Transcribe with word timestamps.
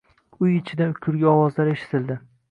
Uy 0.45 0.53
ichidan 0.59 0.95
kulgi 1.05 1.27
ovozlari 1.33 1.75
eshitildi. 1.79 2.17